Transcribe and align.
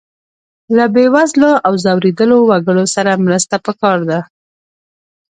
له 0.75 0.85
بې 0.93 1.05
وزلو 1.13 1.51
او 1.65 1.73
ځورېدلو 1.83 2.37
وګړو 2.49 2.85
سره 2.95 3.21
مرسته 3.25 3.55
پکار 3.65 3.99
ده. 4.09 4.19